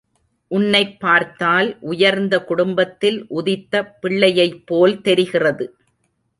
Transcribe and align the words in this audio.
உன்னைப் 0.51 0.99
பார்த்தால் 0.99 1.77
உயர்ந்த 1.81 2.43
குடும்பத்தில் 2.43 3.25
உதித்த 3.29 3.99
பிள்ளையைப்போல் 4.01 5.01
தெரிகிறது. 5.01 5.67